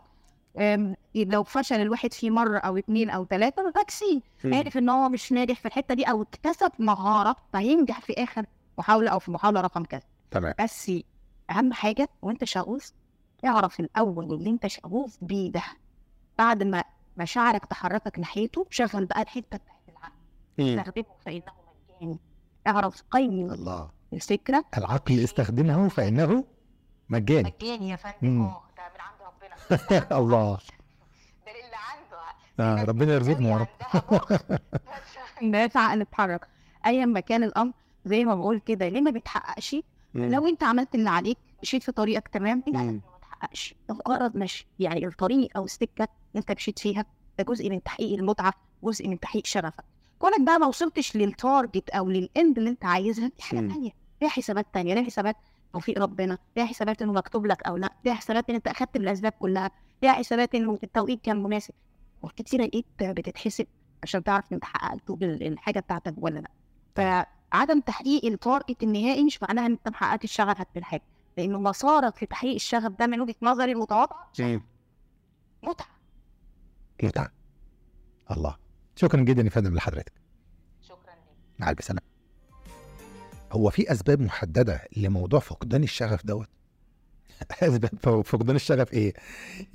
[1.14, 4.54] لو فشل الواحد فيه مرة أو اتنين أو ثلاثة الفاكسين مم.
[4.54, 8.46] عارف إن هو مش ناجح في الحتة دي أو اكتسب مهاره فهينجح في آخر
[8.78, 10.02] محاولة أو في محاولة رقم كذا.
[10.30, 10.54] تمام.
[10.60, 10.92] بس
[11.50, 12.92] أهم حاجة وأنت شغوف
[13.44, 15.62] اعرف الأول اللي أنت شغوف بيه ده.
[16.38, 16.84] بعد ما
[17.16, 20.78] مشاعرك تحركك ناحيته شغل بقى الحتة بتاعت العقل.
[20.78, 21.52] استخدمه فانه
[22.00, 22.18] مجاني
[22.66, 23.90] اعرف قيم الله.
[24.12, 24.64] الفكرة.
[24.78, 26.44] العقل استخدمه فإنه
[27.08, 28.42] مجاني مجاني يا فندم.
[28.42, 29.00] آه ده من
[30.20, 30.58] الله.
[31.46, 33.68] ده اللي عنده آه ربنا يرزقنا يا رب.
[35.42, 36.48] الناس عقل اتحرك
[36.86, 37.72] ايا ما كان الأمر
[38.04, 39.76] زي ما بقول كده ليه ما بيتحققش.
[40.14, 42.62] لو أنت عملت اللي عليك مشيت في طريقك تمام.
[42.66, 44.66] لا ما تحققش ده مجرد مشي.
[44.78, 47.04] يعني الطريق أو السكة اللي أنت مشيت فيها
[47.38, 49.84] ده جزء من تحقيق المتعة جزء من تحقيق شغفك.
[50.18, 53.58] كونك بقى ما وصلتش لل target أو لل end اللي أنت عايزها دي حاجة.
[53.58, 53.90] ثانية
[54.22, 55.36] ليها حسابات تانية ليها حسابات
[55.74, 56.38] توفيق ربنا.
[56.56, 59.70] ليها حسابات إنه مكتوب لك أو لا؟ ليها حسابات إن أنت أخدت بالاسباب كلها؟
[60.02, 61.74] ليها حسابات إنه التوقيت كان مناسب؟
[62.22, 63.66] وكتيرة إيه بتتحسب
[64.02, 66.50] عشان تعرف إنت حققت ال- الحاجة بتاعتك ولا لا.
[66.94, 71.02] فعدم تحقيق التارجت النهائي مش معناها إن أنت ما حققتش شغفك في الحاجة.
[71.36, 74.30] لأنه مسارك في تحقيق الشغف ده من وجهة نظري المتواضعه.
[75.62, 75.86] متعة.
[77.02, 77.32] متعة.
[78.30, 78.56] الله.
[78.96, 80.12] شكرا جدا يا فندم لحضرتك.
[80.82, 81.18] شكرا لك
[81.58, 82.13] مع ألف سلامة.
[83.54, 86.48] هو في أسباب محددة لموضوع فقدان الشغف دوت؟
[87.62, 89.14] أسباب فقدان الشغف إيه؟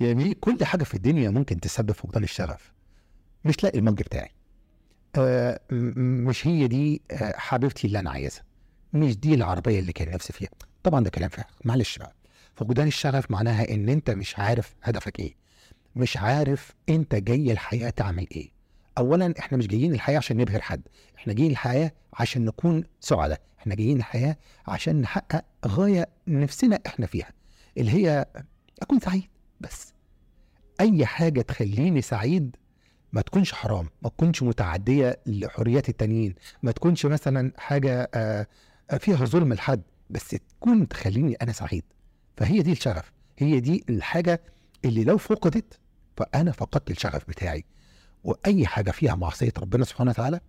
[0.00, 2.72] يعني كل حاجة في الدنيا ممكن تسبب فقدان الشغف.
[3.44, 4.30] مش لاقي المج بتاعي.
[5.18, 8.44] آه مش هي دي آه حبيبتي اللي أنا عايزها.
[8.92, 10.50] مش دي العربية اللي كان نفسي فيها.
[10.82, 12.14] طبعا ده كلام فارغ معلش بقى.
[12.56, 15.34] فقدان الشغف معناها إن أنت مش عارف هدفك إيه.
[15.96, 18.50] مش عارف أنت جاي الحياة تعمل إيه.
[19.00, 20.82] اولا إحنا مش جايين الحياة عشان نبهر حد.
[21.18, 23.40] إحنا جايين الحياة عشان نكون سعداء.
[23.58, 24.36] إحنا جايين الحياة
[24.66, 27.28] عشان نحقق غاية نفسنا إحنا فيها
[27.78, 28.26] اللي هي
[28.82, 29.28] أكون سعيد
[29.60, 29.92] بس.
[30.80, 32.56] أي حاجة تخليني سعيد
[33.12, 38.46] ما تكونش حرام ما تكونش متعدية لحريات التانيين ما تكونش مثلا حاجة آه،
[38.98, 41.84] فيها ظلم لحد بس تكون تخليني أنا سعيد.
[42.36, 44.42] فهي دي الشغف هي دي الحاجة
[44.84, 45.78] اللي لو فقدت
[46.16, 47.64] فأنا فقدت الشغف بتاعي.
[48.24, 50.40] وأي حاجة فيها معصية ربنا سبحانه وتعالى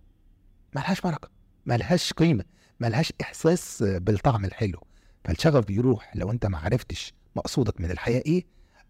[0.76, 1.28] ملهاش بركة
[1.66, 2.44] ملهاش قيمة
[2.80, 4.86] ملهاش إحساس بالطعم الحلو.
[5.24, 8.44] فالشغف بيروح لو أنت ما عرفتش مقصودك من الحياة إيه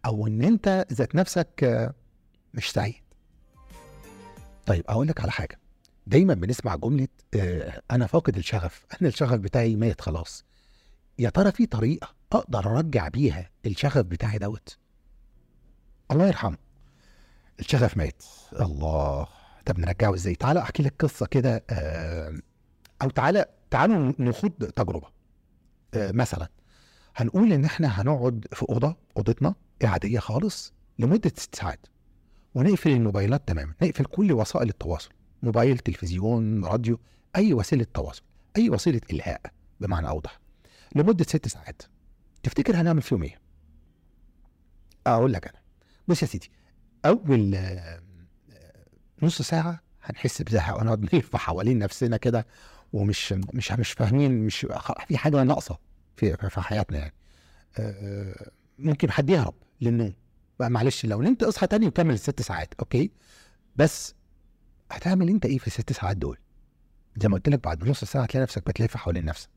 [0.07, 1.85] أو إن أنت ذات نفسك
[2.55, 3.03] مش سعيد.
[4.67, 5.61] طيب أقول لك على حاجة.
[6.07, 10.45] دايما بنسمع جملة آه، أنا فاقد الشغف أنا الشغف بتاعي ميت خلاص.
[11.19, 14.79] يا ترى في طريقة أقدر أرجع بيها الشغف بتاعي دوت؟
[16.11, 16.59] الله يرحمه.
[17.61, 18.23] الشغف مات.
[18.61, 19.27] الله.
[19.67, 22.39] طب نرجعه إزاي؟ تعالى أحكي لك قصة كده آه،
[23.03, 25.09] أو تعالى تعالوا نخوض تجربة.
[25.95, 26.49] آه، مثلا
[27.17, 31.87] هنقول إن إحنا هنقعد في أوضة أوضتنا عاديه خالص لمدة ست ساعات.
[32.55, 33.75] ونقفل الموبايلات تماما.
[33.83, 35.11] نقفل كل وسائل التواصل
[35.43, 37.01] موبايل تلفزيون راديو
[37.37, 38.23] أي وسيلة تواصل
[38.57, 39.41] أي وسيلة إلهاء
[39.81, 40.41] بمعنى أوضح
[40.95, 41.83] لمدة ست ساعات.
[42.43, 43.39] تفتكر هنعمل فيهم إيه؟
[45.07, 45.59] أقول لك أنا.
[46.09, 46.51] بص يا سيدي
[47.05, 48.01] أول آه،
[49.23, 52.47] نص ساعة هنحس بزهق ونقعد نلف حوالين نفسنا كده
[52.93, 54.67] ومش مش مش فاهمين مش
[55.09, 55.79] في حاجة ناقصة
[56.17, 57.15] في في حياتنا يعني.
[57.79, 60.15] آه، ممكن حد يهرب للنوم.
[60.59, 63.11] بقى معلش لو نمت اصحى تاني وكمل الست ساعات أوكي؟
[63.77, 64.15] بس
[64.91, 66.39] هتعمل أنت إيه في الست ساعات دول؟
[67.17, 69.51] زي ما قلت لك بعد نص ساعة هتلاقي نفسك بتلف حوالين نفسك.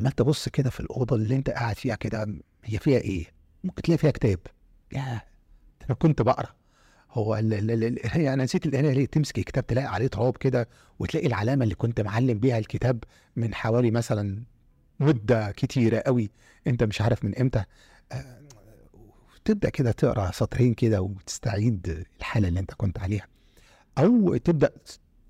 [0.00, 2.26] عمال تبص كده في الأوضة اللي أنت قاعد فيها كده
[2.64, 3.26] هي فيها إيه؟
[3.64, 4.38] ممكن تلاقي فيها كتاب.
[4.92, 5.35] يا ده
[5.88, 6.48] أنا كنت بقرا.
[7.12, 10.68] هو ال- أنا نسيت القرايه ليه تمسك الكتاب تلاقي عليه تراب كده
[10.98, 13.04] وتلاقي العلامة اللي كنت معلم بيها الكتاب
[13.36, 14.42] من حوالي مثلا
[15.00, 16.30] مدة كتيرة قوي
[16.66, 17.64] أنت مش عارف من إمتى.
[18.12, 18.40] آه،
[19.44, 23.26] تبدأ كده تقرأ سطرين كده وتستعيد الحالة اللي أنت كنت عليها.
[23.98, 24.70] أو تبدأ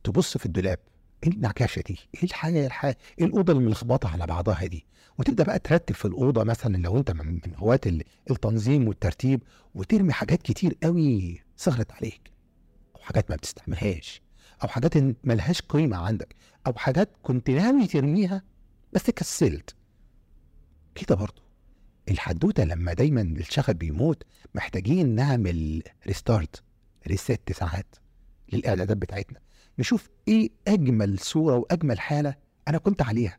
[0.05, 0.79] تبص في الدولاب.
[1.27, 4.87] إيه النعكشه دي؟ إيه الحاجة الحاجة إيه الاوضه الملخبطه على بعضها دي؟
[5.19, 7.41] وتبدأ بقى ترتب في الأوضة مثلا لو أنت من
[7.87, 9.43] ال- التنظيم والترتيب
[9.75, 12.31] وترمي حاجات كتير قوي صغرت عليك
[12.97, 14.23] أو حاجات ما بتستعملهاش
[14.63, 14.93] أو حاجات
[15.25, 16.35] ملهاش قيمة عندك
[16.67, 18.43] أو حاجات كنت ناوي ترميها
[18.93, 19.75] بس كسلت
[20.95, 21.43] كده برضه
[22.11, 24.23] الحدوتة لما دايما الشغف بيموت
[24.55, 26.63] محتاجين نعمل ريستارت
[27.09, 27.97] ريست ساعات
[28.53, 29.41] للإعدادات بتاعتنا
[29.79, 32.35] نشوف إيه أجمل صورة وأجمل حالة
[32.69, 33.39] أنا كنت عليها.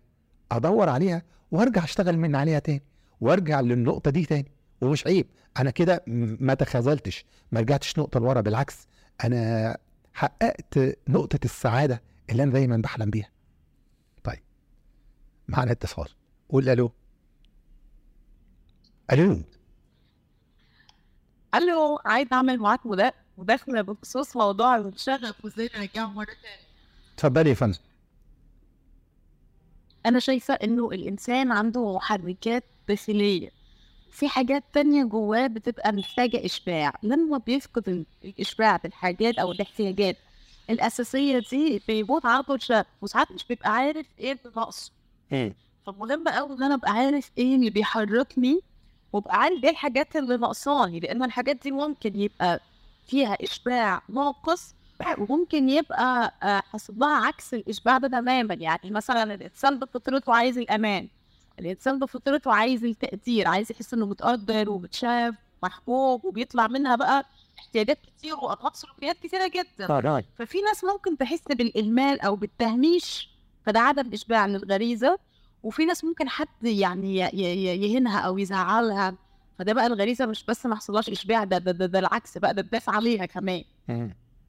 [0.51, 1.21] أدور عليها
[1.51, 2.83] وأرجع أشتغل من عليها تاني
[3.21, 4.51] وأرجع للنقطة دي تاني.
[4.81, 8.87] ومش عيب أنا كده ما تخاذلتش ما رجعتش نقطة لورا بالعكس
[9.23, 9.77] أنا
[10.13, 13.29] حققت نقطة السعادة اللي أنا دايما بحلم بيها.
[14.23, 14.39] طيب
[15.47, 16.07] معنا اتصال.
[16.49, 16.91] قول ألو.
[19.11, 19.41] ألو.
[21.55, 26.67] ألو عايز أعمل معاك مدا- مداخله بخصوص موضوع الشغف وازاي نرجعه مرة تانية.
[27.15, 27.77] اتفضلي يا فندم.
[30.05, 33.49] أنا شايفة إنه الإنسان عنده محركات داخلية.
[34.11, 36.93] في حاجات تانية جواه بتبقى محتاجة إشباع.
[37.03, 40.17] لما بيفقد ال- الإشباع بالحاجات أو الاحتياجات
[40.69, 44.91] الأساسية دي بيموت عنده الشغف وساعات مش بيبقى عارف إيه اللي ناقصه.
[45.85, 48.59] فمهم قوي إن أنا أبقى عارف إيه اللي بيحركني
[49.13, 52.59] وأبقى عارف إيه الحاجات اللي ناقصاني لأن الحاجات دي ممكن يبقى
[53.07, 54.75] فيها إشباع ناقص
[55.17, 58.53] وممكن يبقى آه، حصل لها عكس الإشباع ده تماما.
[58.53, 61.07] يعني مثلا الإنسان بفطرته عايز الأمان
[61.59, 67.25] الإنسان بفطرته عايز التقدير عايز يحس إنه متقدر ومتشاف محبوب وبيطلع منها بقى
[67.59, 69.87] احتياجات كتير وأنماط سلوكيات كتيرة جدا.
[70.37, 73.29] ففي ناس ممكن تحس بالإهمال أو بالتهميش
[73.65, 75.19] فده عدم إشباع للغريزة
[75.63, 79.15] وفي ناس ممكن حد يعني يهينها أو يزعلها.
[79.59, 82.61] فده بقى الغريزة مش بس ما حصلهاش إشباع ده ده, ده, ده العكس بقى ده
[82.61, 83.63] الدافع عليها كمان.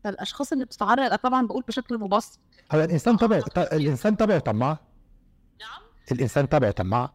[0.04, 2.38] فالأشخاص اللي بتتعرض طبعا بقول بشكل مبسط.
[2.72, 4.78] هو الإنسان طبيعي ط- الإنسان طبيعي طماع
[5.60, 5.80] نعم.
[6.12, 7.12] الإنسان طبيعي طماع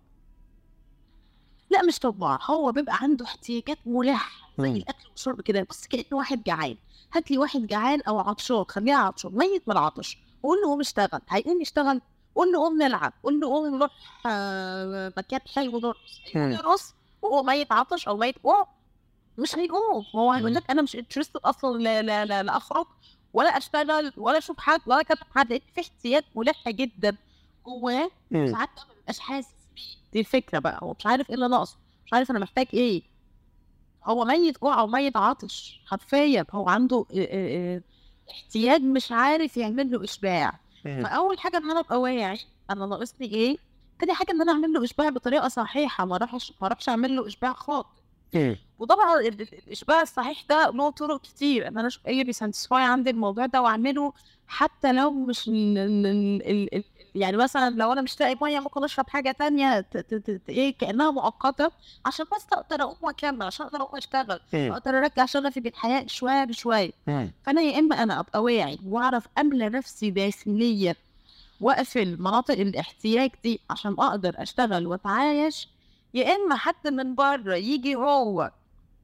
[1.69, 4.71] لا مش طباع هو بيبقى عنده احتياجات ملحة زي.
[4.71, 5.67] الأكل والشرب كده.
[5.69, 6.75] بص كانه واحد جعان.
[7.13, 10.17] هات لي واحد جعان أو عطشان خليه عطشان ميت من العطش.
[10.43, 11.21] قول له قوم اشتغل.
[11.29, 12.01] هيقوم يشتغل.
[12.35, 13.13] قول له قوم نلعب.
[13.23, 13.91] قول له قوم نروح
[14.27, 16.51] آه، مكان حلو نرقص هيقوم مم.
[16.51, 18.67] يرقص وهو ميت عطش أو ميت جوع
[19.37, 20.05] مش هيقوم.
[20.15, 22.85] هو هيقول لك أنا مش interested أصلا لا لا لا, لا اخرج
[23.33, 27.17] ولا أشتغل ولا أشوف حد ولا أكلم حد لأن في احتياج ملح جدا.
[27.65, 28.11] جواه.
[28.31, 29.81] ساعات ما بيبقاش حاسس بيه.
[30.13, 30.79] دي الفكرة بقى.
[30.83, 31.77] هو مش عارف إيه اللي ناقصه.
[32.05, 33.01] مش عارف أنا محتاج إيه.
[34.05, 37.05] هو ميت جوع أو ميت عطش حرفيا هو عنده
[38.31, 40.59] احتياج مش عارف يعمل له إشباع.
[40.83, 43.57] فأول حاجة إن أنا أبقى واعي أنا ناقصني إيه.
[43.99, 47.27] تاني حاجة إن أنا أعمل له إشباع بطريقة صحيحة ما أروحش ما أروحش أعمل له
[47.27, 47.87] إشباع خاطئ
[48.33, 48.57] مم.
[48.79, 53.09] وطبعا ال- ال- الإشباع الصحيح ده له طرق كتير إن أنا أشوف إيه بيسانتسفاي عندي
[53.09, 54.13] الموضوع ده وأعمله
[54.47, 56.83] حتى لو مش ال ال ال
[57.15, 60.49] يعني مثلا لو أنا مش لاقي مية ممكن أشرب حاجة تانية ت- ت- ت- ت-
[60.49, 61.71] إيه كأنها مؤقتة
[62.05, 64.71] عشان بس أقدر أقوم وأكمل عشان أقدر أقوم أشتغل مم.
[64.71, 67.31] أقدر أرجع شغفي بالحياة شوية بشوية مم.
[67.43, 70.95] فأنا يا إما أنا أبقى واعي وأعرف أملى نفسي داخليا
[71.63, 75.67] واقفل مناطق الاحتياج دي عشان أقدر اشتغل واتعايش
[76.13, 78.51] يا اما حد من بره يجي هو.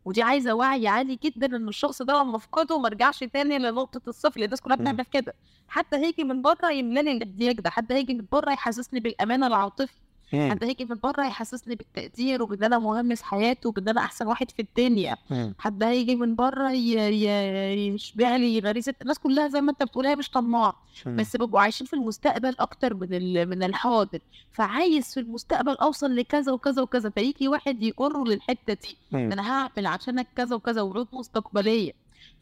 [0.05, 4.41] ودي عايزة وعي عالي جدا إن الشخص ده لما أفقده ما أرجعش تاني لنقطة الصفر.
[4.43, 4.75] الناس كلها.
[4.77, 5.33] بتعمل كده.
[5.67, 7.69] حد هيجي من بره يملاني الاحتياج ده.
[7.69, 9.93] حد هيجي من بره يحسسني بالأمان العاطفي.
[10.33, 10.51] مم.
[10.51, 14.51] حد هيجي من بره يحسسني بالتقدير وبإن أنا مهم في حياته وبإن أنا أحسن واحد
[14.51, 15.53] في الدنيا مم.
[15.59, 20.29] حد هيجي من بره يشبع لي غريزة الناس كلها زي ما أنت بتقول هي مش
[20.29, 20.73] طماع
[21.05, 24.19] بس بيبقوا عايشين في المستقبل أكتر من من الحاضر
[24.51, 29.31] فعايز في المستقبل أوصل لكذا وكذا وكذا فيجي واحد يجره للحتة دي مم.
[29.31, 31.91] أنا هعمل عشانك كذا وكذا وعود مستقبلية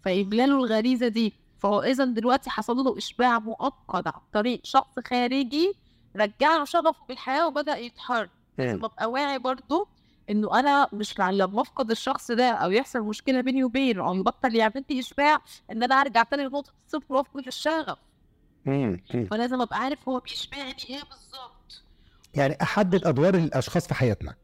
[0.04, 5.74] فيملى له الغريزة دي فهو اذا دلوقتي حصل له إشباع مؤقت عن طريق شخص خارجي
[6.18, 8.30] رجع له شغفه بالحياة وبدأ يتحرك.
[8.58, 9.88] ببقى واعي برضو
[10.30, 14.84] إنه أنا مش لما أفقد الشخص ده أو يحصل مشكلة بيني وبينه أو يبطل يعمل
[14.90, 17.98] لي إشباع إن أنا أرجع تاني لنقطة الصفر وأفقد الشغف.
[19.32, 21.84] فلازم أبقى عارف هو بيشبعني إيه بالظبط
[22.34, 24.36] يعني أحدد أدوار الأشخاص في حياتنا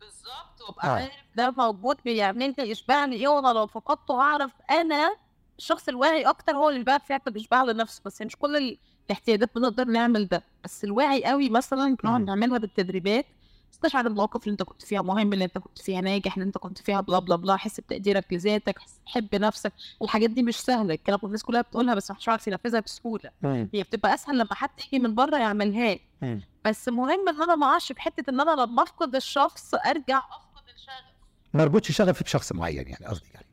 [0.00, 0.90] بالظبط وأبقى آه.
[0.90, 5.16] عارف ده موجود بيعمل لي يشبعني إيه وأنا لو فقدته أعرف أنا
[5.58, 9.84] الشخص الواعي أكتر هو اللي بقى بيعمل اشباع لنفسه بس مش كل ال- الاحتياجات بنقدر
[9.84, 12.20] نعمل ده بس الواعي قوي مثلا بنقعد.
[12.20, 13.26] نعملها بالتدريبات
[13.74, 16.78] استشعر المواقف اللي انت كنت فيها مهم اللي انت كنت فيها ناجح اللي انت كنت
[16.78, 21.18] فيها بلا بلا بلا حس بتقديرك لذاتك حس- حب نفسك الحاجات دي مش سهلة الكلام
[21.24, 23.30] الناس كلها بتقولها بس مش عارف ينفذها بسهولة.
[23.44, 26.40] هي بتبقى أسهل لما حد يجي من بره يعملها مم.
[26.64, 30.68] بس مهم إن أنا ما أقعش في حتة إن أنا لما أفقد الشخص أرجع أفقد
[30.74, 31.14] الشغف
[31.54, 33.43] ما أربطش شغفي بشخص معين يعني قصدي يعني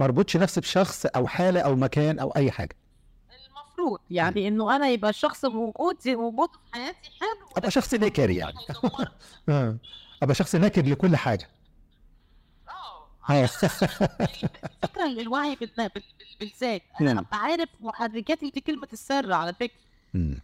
[0.00, 2.76] ما اربطش نفسي بشخص أو حالة أو مكان أو أي حاجة.
[3.48, 7.48] المفروض يعني إنه أنا يبقى الشخص موجود زي وجوده في حياتي حلو.
[7.56, 8.54] أبقى شخص نكر يعني.
[9.48, 9.76] آه.
[10.22, 11.48] أبقى شخص ناكر لكل حاجة.
[12.68, 13.32] آه.
[13.32, 13.44] آه.
[13.44, 16.02] الفكرة الوعي بال- بال- بال-
[16.40, 16.82] بالذات.
[17.00, 17.08] نعم.
[17.10, 19.80] أنا أبقى عارف محركاتي دي كلمة السر على فكرة.
[20.14, 20.40] مم.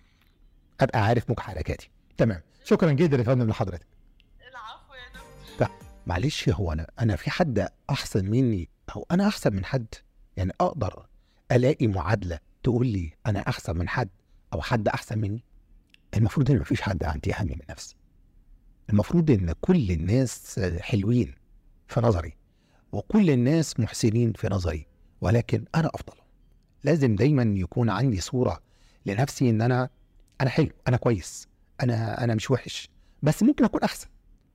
[0.81, 1.91] أبقى عارف محركاتي.
[2.17, 2.43] تمام.
[2.65, 3.87] شكرا جدا يا فندم لحضرتك.
[4.51, 5.21] العفو يا
[5.55, 5.77] دكتور.
[6.07, 9.87] معلش هو أنا أنا في حد أحسن مني أو أنا أحسن من حد؟
[10.37, 11.07] يعني أقدر
[11.53, 14.09] ألاقي معادلة تقول لي أنا أحسن من حد
[14.53, 15.45] أو حد أحسن مني؟
[16.17, 17.97] المفروض إن مفيش حد عندي أهم من نفسي.
[18.91, 21.35] المفروض إن كل الناس حلوين
[21.89, 22.37] في نظري
[22.93, 24.87] وكل الناس محسنين في نظري
[25.21, 26.17] ولكن أنا أفضل.
[26.85, 28.61] لازم دايما يكون عندي صورة
[29.07, 29.91] لنفسي إن أنا
[30.41, 31.49] أنا حلو أنا كويس
[31.83, 32.89] أنا أنا مش وحش
[33.23, 34.09] بس ممكن أكون أحسن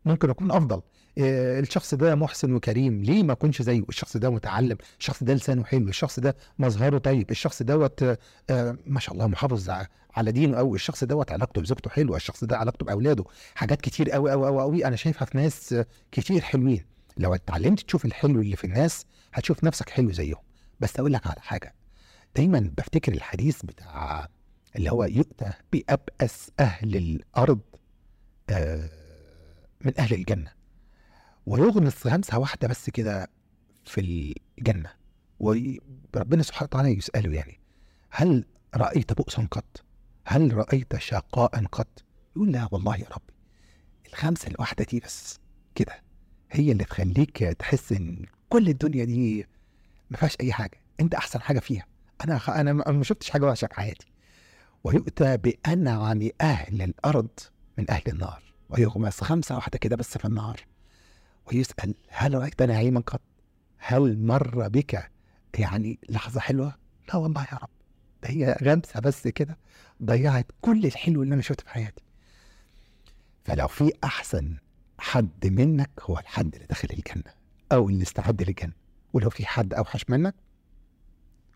[0.06, 0.76] ممكن أكون أفضل.
[0.76, 0.82] إيه،
[1.18, 3.04] الشخص ده محسن وكريم.
[3.04, 7.32] ليه ما اكونش زيه؟ الشخص ده متعلم الشخص ده لسانه حلو الشخص ده مظهره طيب
[7.32, 8.18] الشخص دوت آه،
[8.50, 9.70] آه، ما شاء الله محافظ
[10.16, 13.24] على دينه قوي الشخص دوت علاقته بزوجته حلوة الشخص ده علاقته بأولاده
[13.56, 14.86] حاجات كتير قوي قوي قوي قوي.
[14.86, 16.86] أنا شايفها في ناس آه، كتير حلوين.
[17.18, 20.42] لو اتعلمت تشوف الحلو اللي في الناس هتشوف نفسك حلو زيهم.
[20.80, 21.76] بس أقول لك على حاجة.
[22.36, 24.28] دايما بفتكر الحديث بتاع
[24.76, 27.60] اللي هو يؤتى بأبأس أهل الأرض
[28.50, 28.90] آه،
[29.82, 30.61] من أهل الجنة.
[31.46, 33.28] ويغمس غمسة واحدة بس كده
[33.86, 34.90] في الجنة.
[35.40, 37.60] وربنا سبحانه وتعالى يسأله يعني
[38.10, 39.84] هل رأيت بؤسا قط؟
[40.26, 42.04] هل رأيت شقاء قط؟
[42.36, 43.34] يقول لا والله يا ربي.
[44.08, 45.40] الخمسة الواحدة دي بس
[45.76, 46.02] كده
[46.52, 49.48] هي اللي تخليك تحس إن كل الدنيا دي
[50.10, 50.82] ما فيهاش أي حاجة.
[51.00, 51.86] أنت أحسن حاجة فيها.
[52.26, 52.50] أنا خ...
[52.50, 54.08] أنا ما شفتش حاجة وحشة في حياتي.
[54.84, 57.30] ويؤتى بأنعم أهل الأرض
[57.78, 58.44] من أهل النار.
[58.70, 60.66] ويغمس خمسة واحدة كده بس في النار.
[61.54, 63.22] ويسأل هل رأيت نعيما قط؟
[63.78, 65.12] هل مر بك؟
[65.60, 66.76] يعني لحظة حلوة؟
[67.08, 67.70] لا والله يا رب.
[68.24, 69.58] ده هي غمسة بس كده
[70.04, 72.04] ضيعت كل الحلو اللي أنا شفته في حياتي.
[73.44, 74.58] فلو في أحسن
[74.98, 77.34] حد منك هو الحد اللي دخل الجنة
[77.72, 78.74] أو اللي استعد للجنة.
[79.14, 80.36] ولو في حد أوحش منك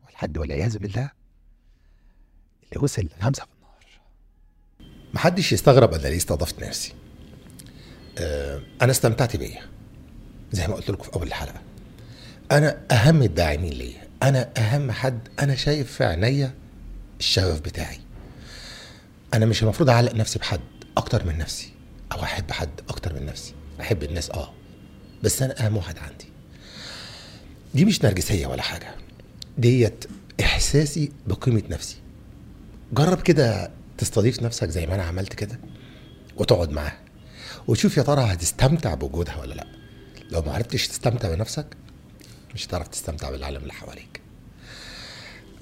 [0.03, 1.11] هو الحد والعياذ بالله
[2.63, 4.01] اللي وصل لغمسة في النار.
[5.13, 6.93] محدش يستغرب أنا ليه استضفت نفسي.
[8.17, 9.74] آه، أنا استمتعت بيا.
[10.55, 11.61] زي ما قلت لكم في أول الحلقة.
[12.51, 14.07] أنا أهم الداعمين ليا.
[14.23, 15.19] أنا أهم حد.
[15.39, 16.53] أنا شايف في عينيا
[17.19, 17.99] الشغف بتاعي.
[19.33, 20.59] أنا مش المفروض أعلق نفسي بحد
[20.97, 21.71] أكتر من نفسي
[22.11, 23.53] أو أحب حد أكتر من نفسي.
[23.81, 24.53] أحب الناس آه.
[25.23, 26.25] بس أنا أهم واحد عندي.
[27.73, 28.95] دي مش نرجسية ولا حاجة.
[29.57, 30.05] ديت
[30.41, 31.97] إحساسي بقيمة نفسي.
[32.93, 35.59] جرب كده تستضيف نفسك زي ما أنا عملت كده
[36.37, 36.99] وتقعد معاها.
[37.67, 39.74] وتشوف يا ترى هتستمتع بوجودها ولا لأ.
[40.31, 41.65] لو ما عرفتش تستمتع بنفسك
[42.53, 44.21] مش هتعرف تستمتع بالعالم اللي حواليك.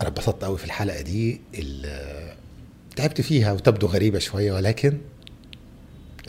[0.02, 2.36] أنا اتبسطت قوي في الحلقة دي اللي
[2.96, 4.98] تعبت فيها وتبدو غريبة شوية ولكن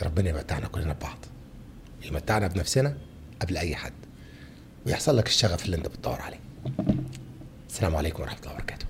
[0.03, 1.17] ربنا يمتعنا كلنا ببعض.
[2.03, 2.97] يمتعنا بنفسنا
[3.41, 3.93] قبل أي حد
[4.85, 6.39] ويحصل لك الشغف اللي أنت بتدور عليه.
[7.69, 8.85] السلام عليكم ورحمة الله وبركاته.